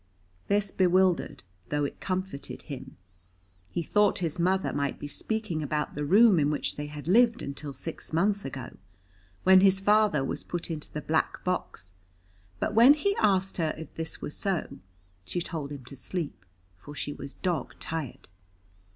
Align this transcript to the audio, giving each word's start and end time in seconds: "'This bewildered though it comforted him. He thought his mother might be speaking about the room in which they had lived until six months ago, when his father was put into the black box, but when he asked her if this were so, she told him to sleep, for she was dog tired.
"'This 0.47 0.71
bewildered 0.71 1.43
though 1.69 1.83
it 1.85 2.01
comforted 2.01 2.63
him. 2.63 2.97
He 3.69 3.83
thought 3.83 4.17
his 4.17 4.39
mother 4.39 4.73
might 4.73 4.97
be 4.97 5.05
speaking 5.05 5.61
about 5.61 5.93
the 5.93 6.03
room 6.03 6.39
in 6.39 6.49
which 6.49 6.75
they 6.75 6.87
had 6.87 7.07
lived 7.07 7.43
until 7.43 7.71
six 7.71 8.11
months 8.11 8.43
ago, 8.43 8.77
when 9.43 9.61
his 9.61 9.79
father 9.79 10.25
was 10.25 10.43
put 10.43 10.71
into 10.71 10.91
the 10.91 11.01
black 11.01 11.43
box, 11.43 11.93
but 12.59 12.73
when 12.73 12.95
he 12.95 13.15
asked 13.17 13.57
her 13.57 13.75
if 13.77 13.93
this 13.93 14.23
were 14.23 14.31
so, 14.31 14.79
she 15.23 15.39
told 15.39 15.71
him 15.71 15.85
to 15.85 15.95
sleep, 15.95 16.45
for 16.77 16.95
she 16.95 17.13
was 17.13 17.35
dog 17.35 17.75
tired. 17.79 18.27